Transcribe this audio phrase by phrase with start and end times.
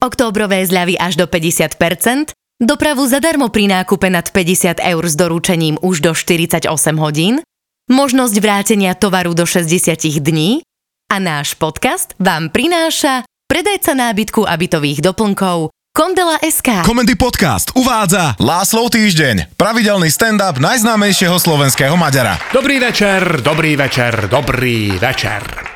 [0.00, 6.00] Októbrové zľavy až do 50%, dopravu zadarmo pri nákupe nad 50 eur s doručením už
[6.00, 6.64] do 48
[6.96, 7.44] hodín,
[7.92, 10.64] možnosť vrátenia tovaru do 60 dní
[11.12, 16.88] a náš podcast vám prináša predajca nábytku a bytových doplnkov Kondela SK.
[16.88, 22.40] Komendy Podcast uvádza Láslov týždeň, pravidelný stand-up najznámejšieho slovenského Maďara.
[22.56, 25.69] Dobrý večer, dobrý večer, dobrý večer.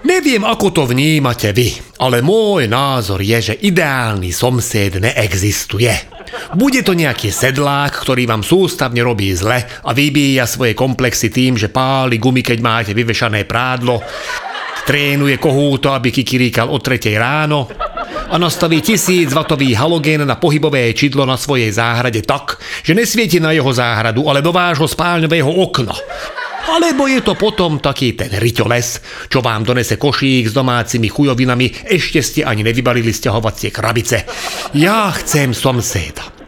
[0.00, 5.92] Neviem, ako to vnímate vy, ale môj názor je, že ideálny somsed neexistuje.
[6.56, 11.68] Bude to nejaký sedlák, ktorý vám sústavne robí zle a vybíja svoje komplexy tým, že
[11.68, 14.00] páli gumy, keď máte vyvešané prádlo,
[14.88, 17.68] trénuje kohúto, aby kikiríkal o 3 ráno
[18.30, 23.52] a nastaví 1000 vatový halogén na pohybové čidlo na svojej záhrade tak, že nesvieti na
[23.52, 25.92] jeho záhradu, ale do vášho spálňového okna.
[26.70, 28.88] Alebo je to potom taký ten ryťoles,
[29.26, 34.22] čo vám donese košík s domácimi chujovinami, ešte ste ani nevybalili sťahovacie krabice.
[34.78, 36.40] Ja chcem somséda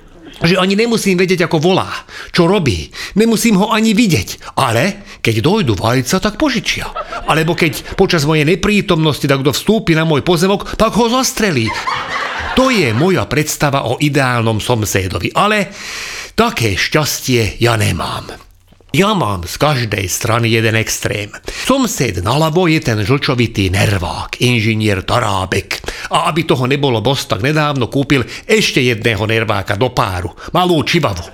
[0.42, 1.86] že ani nemusím vedieť, ako volá,
[2.34, 6.90] čo robí, nemusím ho ani vidieť, ale keď dojdu vajca, tak požičia.
[7.30, 11.70] Alebo keď počas mojej neprítomnosti tak vstúpi na môj pozemok, tak ho zastrelí.
[12.58, 15.70] To je moja predstava o ideálnom somsédovi, ale
[16.34, 18.51] také šťastie ja nemám.
[18.92, 21.32] Ja mám z každej strany jeden extrém.
[21.48, 25.80] Somsed naľavo je ten žlčovitý nervák, inžinier Tarábek.
[26.12, 31.24] A aby toho nebolo bos, nedávno kúpil ešte jedného nerváka do páru, malú čivavu.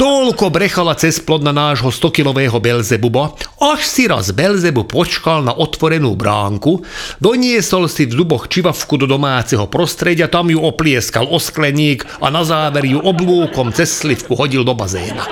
[0.00, 6.16] Toľko brechala cez plod na nášho 100-kilového Belzebuba, až si raz Belzebu počkal na otvorenú
[6.16, 6.88] bránku,
[7.20, 12.88] doniesol si v zuboch čivavku do domáceho prostredia, tam ju oplieskal o a na záver
[12.88, 15.28] ju oblúkom cez slivku hodil do bazéna.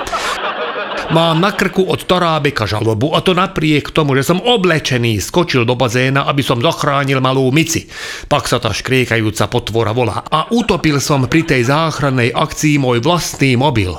[1.11, 5.75] Mám na krku od Torábeka žalobu a to napriek tomu, že som oblečený skočil do
[5.75, 7.83] bazéna, aby som zachránil malú Mici.
[8.31, 10.23] Pak sa tá škriekajúca potvora volá.
[10.31, 13.91] A utopil som pri tej záchrannej akcii môj vlastný mobil.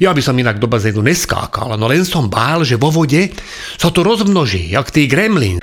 [0.00, 3.36] Ja by som inak do bazénu neskákal, no len som bál, že vo vode
[3.76, 5.60] sa to rozmnoží, jak tý gremlin.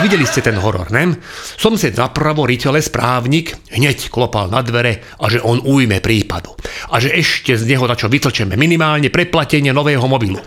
[0.00, 1.20] Videli ste ten horor, ne?
[1.60, 6.56] Som si napravo riteľe správnik hneď klopal na dvere a že on ujme prípadu.
[6.88, 10.40] A že ešte z neho na čo vytlčeme minimálne preplatenie nového mobilu.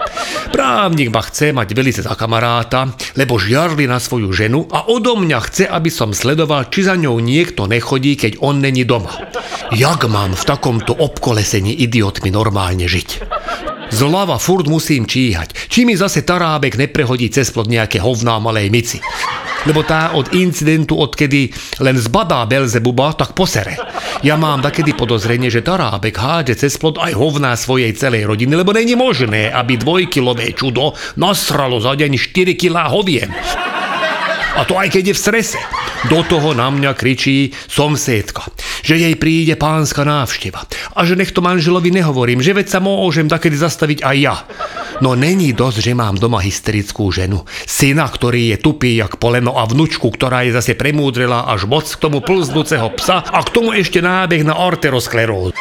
[0.50, 5.39] Právnik ma chce mať velice za kamaráta, lebo žiarli na svoju ženu a odo mňa
[5.45, 9.13] chce, aby som sledoval, či za ňou niekto nechodí, keď on není doma.
[9.78, 13.09] Jak mám v takomto obkolesení idiotmi normálne žiť?
[13.94, 15.69] Zlava furt musím číhať.
[15.69, 19.00] Či mi zase tarábek neprehodí cez plod nejaké hovná malej mici
[19.66, 21.50] lebo tá od incidentu, odkedy
[21.81, 23.75] len zbadá Belzebuba, tak posere.
[24.22, 28.72] Ja mám takedy podozrenie, že Tarábek hádže cez plod aj hovná svojej celej rodiny, lebo
[28.72, 33.29] není možné, aby dvojkilové čudo nasralo za deň 4 kg hovien.
[34.56, 35.59] A to aj keď je v strese.
[36.07, 38.46] Do toho na mňa kričí somsédka,
[38.85, 40.62] že jej príde pánska návšteva
[40.94, 44.35] a že nech to manželovi nehovorím, že veď sa môžem takedy zastaviť aj ja.
[45.01, 49.66] No není dosť, že mám doma hysterickú ženu, syna, ktorý je tupý jak poleno a
[49.66, 54.00] vnučku, ktorá je zase premúdrela až moc k tomu plznúceho psa a k tomu ešte
[54.00, 55.57] nábeh na arterosklerózu.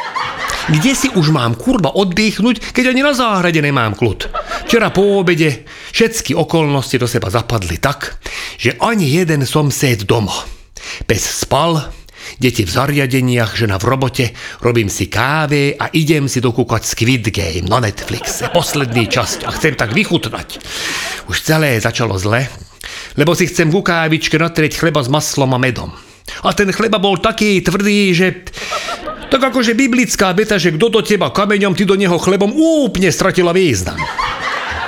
[0.65, 4.33] Kde si už mám kurva oddychnúť, keď ani na záhrade nemám kľud?
[4.65, 8.17] Včera po obede všetky okolnosti do seba zapadli tak,
[8.57, 10.33] že ani jeden som sed doma.
[11.05, 11.93] Pes spal,
[12.39, 14.25] deti v zariadeniach, žena v robote,
[14.61, 18.51] robím si káve a idem si dokúkať Squid Game na Netflixe.
[18.51, 20.49] Posledný časť a chcem tak vychutnať.
[21.31, 22.47] Už celé začalo zle,
[23.17, 25.91] lebo si chcem ku kávičke natrieť chleba s maslom a medom.
[26.45, 28.49] A ten chleba bol taký tvrdý, že...
[29.29, 33.51] Tak akože biblická beta, že kto do teba kameňom, ty do neho chlebom úplne stratila
[33.51, 33.99] význam.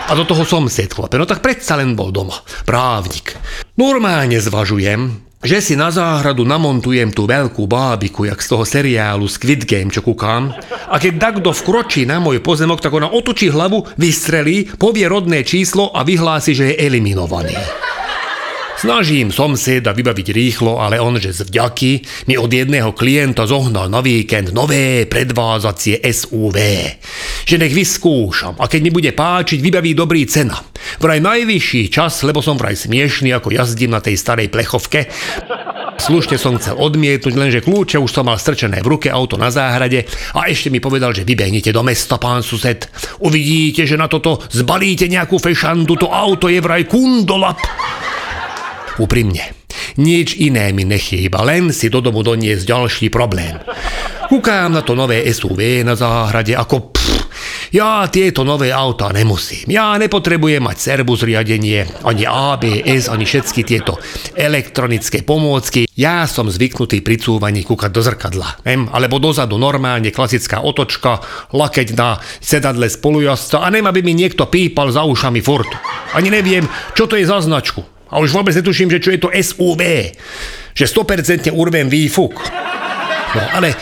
[0.07, 2.39] A do toho som chlape, no tak predsa len bol doma.
[2.63, 3.35] Právnik.
[3.75, 9.65] Normálne zvažujem, že si na záhradu namontujem tú veľkú bábiku, jak z toho seriálu Squid
[9.65, 10.51] Game, čo kúkam.
[10.91, 15.95] A keď takto vkročí na môj pozemok, tak ona otočí hlavu, vystrelí, povie rodné číslo
[15.95, 17.57] a vyhlási, že je eliminovaný.
[18.77, 21.93] Snažím somseda vybaviť rýchlo, ale on, že z vďaky,
[22.29, 26.57] mi od jedného klienta zohnal na víkend nové predvázacie SUV.
[27.49, 30.61] Že nech vyskúšam a keď mi bude páčiť, vybaví dobrý cena.
[31.01, 35.09] Vraj najvyšší čas, lebo som vraj smiešný, ako jazdím na tej starej plechovke.
[35.97, 40.05] Slušne som chcel odmietnúť, lenže kľúče už som mal strčené v ruke auto na záhrade
[40.37, 42.85] a ešte mi povedal, že vybehnite do mesta, pán sused.
[43.25, 47.57] Uvidíte, že na toto zbalíte nejakú fešandu, to auto je vraj kundolap.
[48.97, 49.53] Úprimne.
[50.01, 53.61] Nič iné mi nechýba, len si do domu doniesť ďalší problém.
[54.27, 57.07] Kúkám na to nové SUV na záhrade ako pff,
[57.75, 59.67] Ja tieto nové autá nemusím.
[59.69, 63.99] Ja nepotrebujem mať Cerbus riadenie, ani ABS, ani všetky tieto
[64.39, 65.91] elektronické pomôcky.
[65.99, 68.63] Ja som zvyknutý pri cúvaní kúkať do zrkadla.
[68.65, 68.87] Nem?
[68.93, 71.19] Alebo dozadu normálne klasická otočka,
[71.51, 75.71] lakeť na sedadle spolujazca a nem, aby mi niekto pípal za ušami furt.
[76.15, 77.96] Ani neviem, čo to je za značku.
[78.11, 80.13] A už vôbec netuším, že čo je to SUV.
[80.77, 82.39] Že 100% urvem výfuk.
[83.35, 83.75] No ale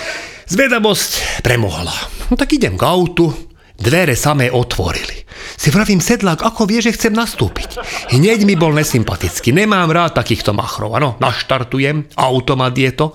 [0.49, 1.95] zvedavosť premohla.
[2.31, 3.31] No tak idem k autu,
[3.75, 5.27] Dvere samé otvorili.
[5.59, 7.83] Si vravím, sedlák, ako vie, že chcem nastúpiť?
[8.15, 9.51] Hneď mi bol nesympatický.
[9.51, 10.95] Nemám rád takýchto machrov.
[10.95, 13.11] Ano, naštartujem, automat je to.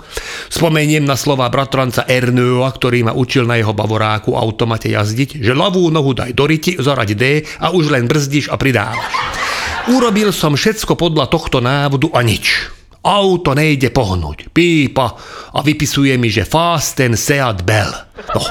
[0.52, 5.88] Spomeniem na slova bratranca Ernőa, ktorý ma učil na jeho bavoráku automate jazdiť, že ľavú
[5.96, 9.39] nohu daj do riti, zorať D a už len brzdíš a pridávaš.
[9.90, 12.70] Urobil som všetko podľa tohto návodu a nič.
[13.02, 14.54] Auto nejde pohnúť.
[14.54, 15.08] Pípa
[15.56, 17.90] a vypisuje mi, že Fasten Seat Bell.
[18.36, 18.44] No,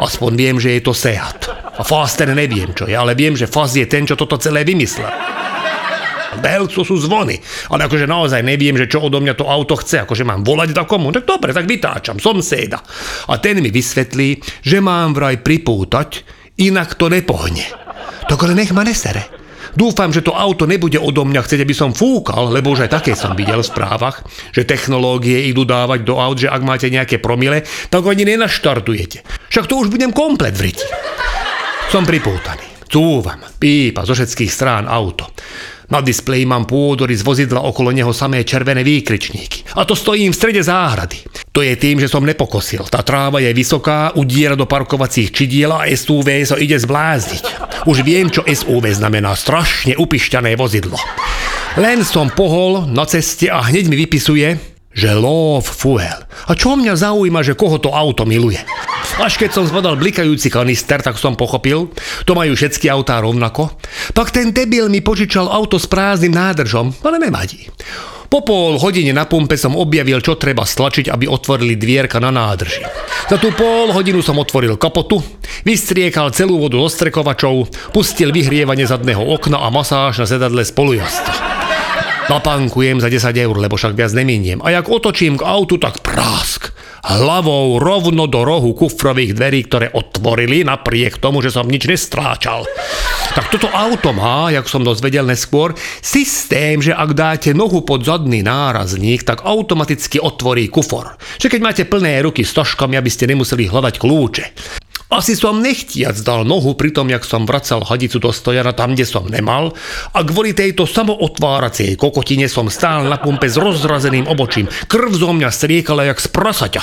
[0.00, 1.52] Aspoň viem, že je to Seat.
[1.76, 5.12] A Faster neviem, čo je, ale viem, že Faz je ten, čo toto celé vymyslel.
[6.40, 7.36] Belco sú zvony,
[7.68, 10.84] ale akože naozaj neviem, že čo odo mňa to auto chce, akože mám volať do
[10.88, 12.80] komu, tak dobre, tak vytáčam, som séda.
[13.28, 16.24] A ten mi vysvetlí, že mám vraj pripútať,
[16.62, 17.66] inak to nepohne.
[18.30, 19.39] Tak ale nech ma nesere.
[19.74, 23.12] Dúfam, že to auto nebude odo mňa chcieť, aby som fúkal, lebo už aj také
[23.14, 27.62] som videl v správach, že technológie idú dávať do aut, že ak máte nejaké promile,
[27.90, 29.22] tak ani nenaštartujete.
[29.50, 30.78] Však to už budem komplet vriť.
[31.90, 32.66] Som pripútaný.
[32.90, 35.30] Cúvam, pípa zo všetkých strán auto.
[35.90, 39.74] Na displeji mám pôdory z vozidla okolo neho samé červené výkričníky.
[39.74, 41.39] A to stojím v strede záhrady.
[41.60, 42.88] To je tým, že som nepokosil.
[42.88, 47.44] Tá tráva je vysoká, udiera do parkovacích čidiel a SUV sa ide zblázniť.
[47.84, 49.36] Už viem, čo SUV znamená.
[49.36, 50.96] Strašne upišťané vozidlo.
[51.76, 54.56] Len som pohol na ceste a hneď mi vypisuje,
[54.88, 56.24] že love fuel.
[56.48, 58.64] A čo mňa zaujíma, že koho to auto miluje?
[59.20, 61.92] Až keď som zbadal blikajúci kanister, tak som pochopil,
[62.24, 63.68] to majú všetky autá rovnako.
[64.16, 67.68] Tak ten debil mi požičal auto s prázdnym nádržom, ale nevadí.
[68.30, 72.86] Po pol hodine na pumpe som objavil, čo treba stlačiť, aby otvorili dvierka na nádrži.
[73.26, 75.18] Za tú pol hodinu som otvoril kapotu,
[75.66, 81.34] vystriekal celú vodu do strekovačov, pustil vyhrievanie zadného okna a masáž na sedadle spolujazca.
[82.30, 84.62] Napankujem za 10 eur, lebo však viac neminiem.
[84.62, 86.70] A jak otočím k autu, tak prásk
[87.02, 92.62] hlavou rovno do rohu kufrových dverí, ktoré otvorili napriek tomu, že som nič nestráčal.
[93.30, 95.70] Tak toto auto má, jak som dozvedel neskôr,
[96.02, 101.14] systém, že ak dáte nohu pod zadný nárazník, tak automaticky otvorí kufor.
[101.38, 104.44] Že keď máte plné ruky s tožkami, aby ste nemuseli hľadať kľúče.
[105.10, 109.02] Asi som nechtiac dal nohu pri tom, jak som vracal hadicu do stojana tam, kde
[109.02, 109.74] som nemal
[110.14, 114.70] a kvôli tejto samootváracej kokotine som stál na pumpe s rozrazeným obočím.
[114.86, 116.82] Krv zo mňa striekala jak z prasaťa.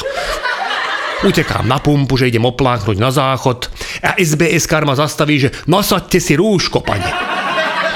[1.26, 3.74] Utekám na pumpu, že idem opláknuť na záchod
[4.06, 7.10] a SBS kar ma zastaví, že nasaďte si rúško, pane.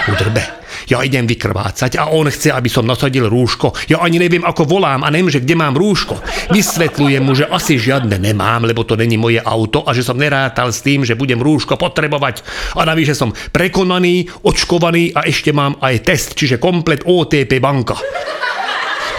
[0.09, 0.41] Udrbe.
[0.89, 3.77] Ja idem vykrvácať a on chce, aby som nasadil rúško.
[3.85, 6.18] Ja ani neviem, ako volám a neviem, že kde mám rúško.
[6.50, 10.73] Vysvetľujem mu, že asi žiadne nemám, lebo to není moje auto a že som nerátal
[10.73, 12.41] s tým, že budem rúško potrebovať.
[12.73, 17.95] A navyše som prekonaný, očkovaný a ešte mám aj test, čiže komplet OTP banka.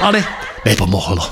[0.02, 0.26] Ale
[0.66, 1.22] nepomohlo.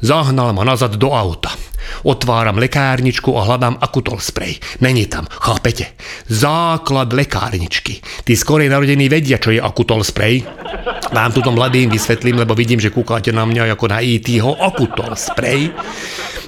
[0.00, 1.73] Zahnal ma nazad do auta.
[2.04, 4.60] Otváram lekárničku a hľadám akutol sprej.
[4.80, 5.96] Není tam, chápete?
[6.28, 8.00] Základ lekárničky.
[8.24, 10.44] Tí skorej narodení vedia, čo je akutol sprej.
[11.12, 14.56] Vám tuto mladým vysvetlím, lebo vidím, že kúkáte na mňa ako na IT-ho.
[14.58, 15.70] Akutol sprej.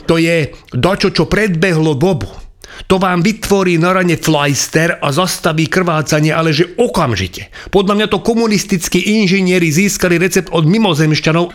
[0.06, 2.46] To je dačo, čo predbehlo dobu.
[2.86, 7.48] To vám vytvorí na rane flajster a zastaví krvácanie, ale že okamžite.
[7.72, 11.50] Podľa mňa to komunistickí inžinieri získali recept od mimozemšťanov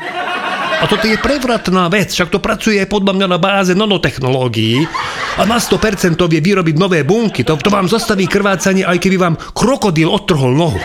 [0.81, 4.81] a toto je prevratná vec, však to pracuje podľa mňa na báze nanotechnológií
[5.37, 7.45] a na 100% vie vyrobiť nové bunky.
[7.45, 10.81] To, to vám zastaví krvácanie, aj keby vám krokodíl odtrhol nohu.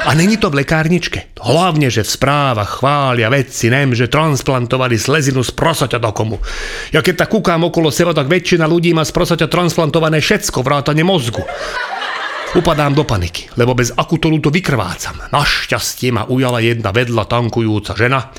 [0.00, 1.36] A není to v lekárničke.
[1.44, 6.40] Hlavne, že v správach chvália vedci, nem, že transplantovali slezinu z prosaťa do komu.
[6.88, 11.04] Ja keď tak kúkam okolo seba, tak väčšina ľudí má z prosaťa transplantované všetko, vrátane
[11.04, 11.44] mozgu.
[12.50, 15.22] Upadám do paniky, lebo bez akutolu to vykrvácam.
[15.30, 18.34] Našťastie ma ujala jedna vedla tankujúca žena.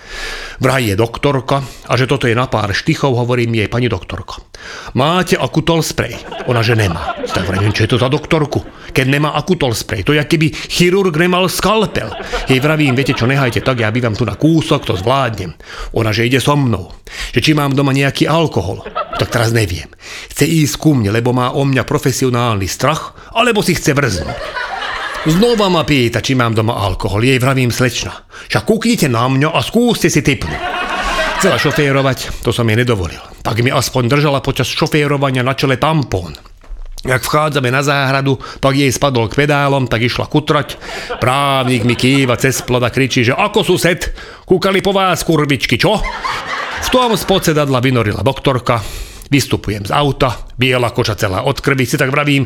[0.60, 4.52] Vraj je doktorka a že toto je na pár štychov, hovorím jej pani doktorko.
[5.00, 6.20] Máte akutol sprej?
[6.52, 7.24] Ona, že nemá.
[7.24, 8.92] Tak vravím, čo je to za doktorku?
[8.92, 12.12] Keď nemá akutol sprej, to je keby chirurg nemal skalpel.
[12.52, 15.56] Jej vravím, viete čo, nehajte tak, ja bývam tu na kúsok, to zvládnem.
[15.96, 16.92] Ona, že ide so mnou.
[17.32, 18.84] Že či mám doma nejaký alkohol.
[19.22, 19.86] Tak teraz neviem.
[20.34, 24.34] Chce ísť ku mne, lebo má o mňa profesionálny strach, alebo si chce vrznúť.
[25.30, 27.22] Znova ma pýta, či mám doma alkohol.
[27.22, 28.26] Jej vravím slečna.
[28.50, 30.58] Však kúknite na mňa a skúste si typnúť.
[31.38, 33.22] Chcela šoférovať, to som jej nedovolil.
[33.46, 36.34] Tak mi aspoň držala počas šoférovania na čele tampón.
[37.06, 40.82] Jak vchádzame na záhradu, tak jej spadol k pedálom, tak išla kutrať.
[41.22, 44.10] Právnik mi kýva cez a kričí, že ako sused,
[44.50, 46.02] kúkali po vás kurvičky, čo?
[46.82, 48.82] V tom spod sedadla vynorila doktorka,
[49.32, 52.44] Vystupujem z auta, biela koča celá od krvi, si tak vravím,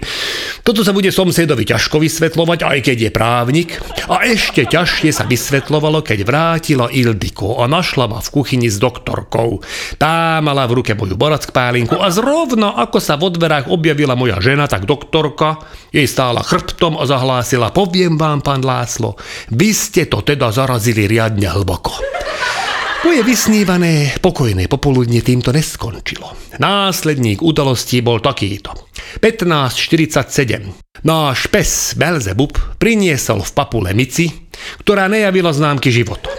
[0.62, 3.70] toto sa bude somsedovi ťažko vysvetľovať, aj keď je právnik.
[4.06, 9.66] A ešte ťažšie sa vysvetľovalo, keď vrátila Ildiko a našla ma v kuchyni s doktorkou.
[9.98, 14.38] Tá mala v ruke moju borack pálinku a zrovna ako sa vo dverách objavila moja
[14.38, 19.18] žena, tak doktorka jej stála chrbtom a zahlásila, poviem vám, pán Láslo,
[19.50, 21.98] vy ste to teda zarazili riadne hlboko.
[23.06, 26.34] Moje vysnívané pokojné popoludne týmto neskončilo.
[26.58, 28.74] Následník udalostí bol takýto.
[29.22, 31.06] 1547.
[31.06, 34.50] Náš pes Belzebub priniesol v papule mici,
[34.82, 36.34] ktorá nejavila známky života.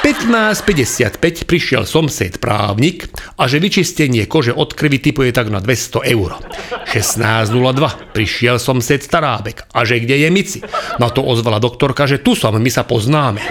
[0.00, 6.40] 15.55 prišiel somsed právnik a že vyčistenie kože od krvi typuje tak na 200 eur.
[6.88, 10.64] 16.02 prišiel somsed starábek a že kde je mici.
[10.96, 13.44] Na to ozvala doktorka, že tu som, my sa poznáme.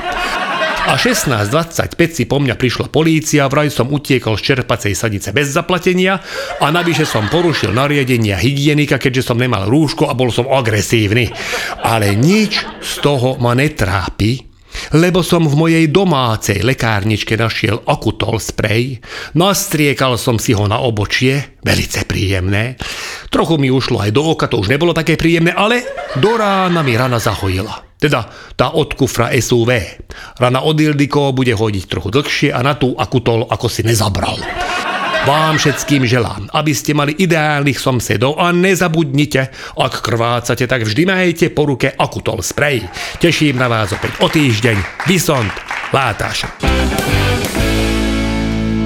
[0.88, 6.16] A 16.25 si po mňa prišla polícia, vraj som utiekol z čerpacej sadice bez zaplatenia
[6.64, 11.28] a navyše som porušil nariadenia hygienika, keďže som nemal rúško a bol som agresívny.
[11.84, 14.48] Ale nič z toho ma netrápi,
[14.96, 19.04] lebo som v mojej domácej lekárničke našiel akutol sprej,
[19.36, 22.80] nastriekal som si ho na obočie, velice príjemné,
[23.28, 25.84] trochu mi ušlo aj do oka, to už nebolo také príjemné, ale
[26.16, 27.87] do rána mi rana zahojila.
[27.98, 29.74] Teda tá od kufra SUV.
[30.38, 34.38] Rana od Ildiko bude hodiť trochu dlhšie a na tú akutol ako si nezabral.
[35.28, 41.52] Vám všetkým želám, aby ste mali ideálnych somsedov a nezabudnite, ak krvácate, tak vždy majte
[41.52, 42.88] po ruke Akutol sprej.
[43.20, 45.04] Teším na vás opäť o týždeň.
[45.04, 45.52] Vysont,
[45.92, 46.48] Látaš.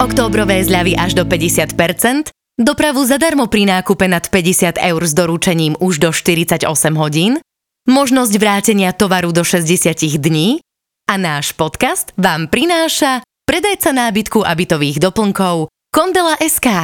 [0.01, 6.01] Októbrové zľavy až do 50%, dopravu zadarmo pri nákupe nad 50 eur s doručením už
[6.01, 6.65] do 48
[6.97, 7.37] hodín,
[7.91, 10.63] možnosť vrátenia tovaru do 60 dní
[11.11, 16.71] a náš podcast vám prináša predajca nábytku a bytových doplnkov Kondela SK.